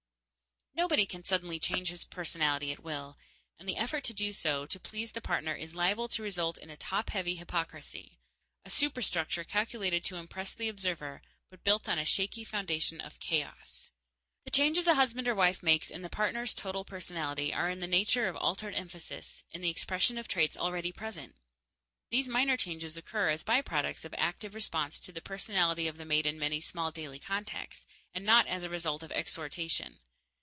_Nobody 0.83 1.05
can 1.05 1.23
suddenly 1.23 1.59
change 1.59 1.89
his 1.89 2.05
personality 2.05 2.71
at 2.71 2.79
will, 2.79 3.15
and 3.59 3.69
the 3.69 3.77
effort 3.77 4.03
to 4.05 4.15
do 4.15 4.31
so 4.31 4.65
to 4.65 4.79
please 4.79 5.11
the 5.11 5.21
partner 5.21 5.53
is 5.53 5.75
liable 5.75 6.07
to 6.07 6.23
result 6.23 6.57
in 6.57 6.71
a 6.71 6.77
topheavy 6.77 7.35
hypocrisy 7.35 8.17
a 8.65 8.69
superstructure 8.71 9.43
calculated 9.43 10.03
to 10.05 10.15
impress 10.15 10.53
the 10.55 10.69
observer, 10.69 11.21
but 11.51 11.63
built 11.63 11.87
on 11.87 11.99
a 11.99 12.05
shaky 12.05 12.43
foundation 12.43 12.99
of 12.99 13.19
chaos. 13.19 13.91
The 14.43 14.49
changes 14.49 14.87
a 14.87 14.95
husband 14.95 15.27
or 15.27 15.35
wife 15.35 15.61
makes 15.61 15.91
in 15.91 16.01
the 16.01 16.09
partner's 16.09 16.55
total 16.55 16.83
personality 16.83 17.53
are 17.53 17.69
in 17.69 17.79
the 17.79 17.85
nature 17.85 18.27
of 18.27 18.35
altered 18.37 18.73
emphasis 18.73 19.43
in 19.51 19.61
the 19.61 19.69
expression 19.69 20.17
of 20.17 20.27
traits 20.27 20.57
already 20.57 20.91
present. 20.91 21.35
These 22.09 22.27
minor 22.29 22.57
changes 22.57 22.97
occur 22.97 23.29
as 23.29 23.43
by 23.43 23.61
products 23.61 24.03
of 24.03 24.15
active 24.17 24.55
response 24.55 24.99
to 25.01 25.11
the 25.11 25.21
personality 25.21 25.87
of 25.87 25.97
the 25.97 26.05
mate 26.05 26.25
in 26.25 26.39
many 26.39 26.59
small 26.59 26.89
daily 26.91 27.19
contacts, 27.19 27.85
and 28.15 28.25
not 28.25 28.47
as 28.47 28.63
a 28.63 28.69
result 28.69 29.03
of 29.03 29.11
exhortation. 29.11 29.99